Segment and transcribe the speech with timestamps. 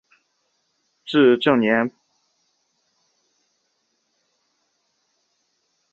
[1.05, 1.95] 至正八年废。